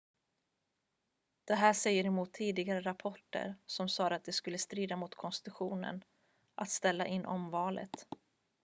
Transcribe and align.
det 1.47 1.55
här 1.55 1.73
säger 1.73 2.05
emot 2.05 2.33
tidigare 2.33 2.81
rapporter 2.81 3.55
som 3.65 3.89
sade 3.89 4.15
att 4.15 4.23
det 4.23 4.31
skulle 4.33 4.57
strida 4.57 4.95
mot 4.95 5.15
konstitutionen 5.15 6.03
att 6.55 6.69
ställa 6.69 7.05
in 7.07 7.25
omvalet 7.25 8.05